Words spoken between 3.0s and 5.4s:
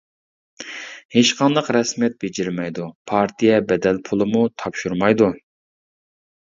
پارتىيە بەدەل پۇلىمۇ تاپشۇرمايدۇ.